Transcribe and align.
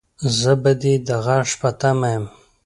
زه 0.39 0.51
به 0.61 0.71
دې 0.81 0.93
د 1.07 1.09
غږ 1.25 1.47
په 1.61 1.69
تمه 1.79 2.09
يم 2.15 2.25